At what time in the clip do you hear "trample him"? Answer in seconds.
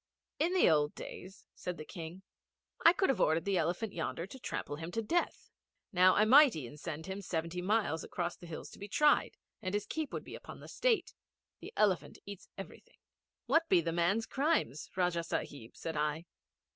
4.39-4.89